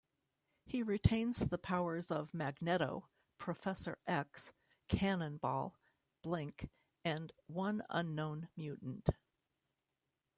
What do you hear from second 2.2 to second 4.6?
Magneto, Professor X,